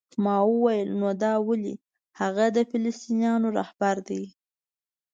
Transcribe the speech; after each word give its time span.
ما 0.23 0.37
وویل: 0.51 0.89
نو 0.99 1.07
دا 1.23 1.33
ولې؟ 1.47 1.75
هغه 2.19 2.45
د 2.55 2.57
فلسطینیانو 2.71 3.47
رهبر 3.57 3.95
دی؟ 4.07 4.23